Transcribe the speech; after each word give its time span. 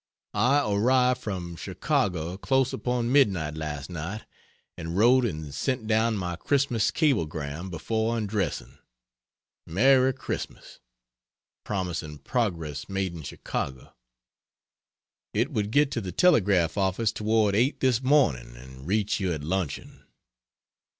I 0.33 0.63
arrived 0.67 1.21
from 1.21 1.55
Chicago 1.55 2.35
close 2.35 2.73
upon 2.73 3.11
midnight 3.11 3.53
last 3.53 3.87
night, 3.91 4.23
and 4.75 4.97
wrote 4.97 5.25
and 5.25 5.53
sent 5.53 5.85
down 5.85 6.17
my 6.17 6.35
Christmas 6.35 6.89
cablegram 6.89 7.69
before 7.69 8.17
undressing: 8.17 8.79
"Merry 9.67 10.11
Xmas! 10.11 10.79
Promising 11.63 12.17
progress 12.17 12.89
made 12.89 13.13
in 13.13 13.21
Chicago." 13.21 13.93
It 15.35 15.51
would 15.51 15.69
get 15.69 15.91
to 15.91 16.01
the 16.01 16.11
telegraph 16.11 16.79
office 16.79 17.11
toward 17.11 17.53
8 17.53 17.79
this 17.79 18.01
morning 18.01 18.55
and 18.55 18.87
reach 18.87 19.19
you 19.19 19.31
at 19.33 19.43
luncheon. 19.43 20.05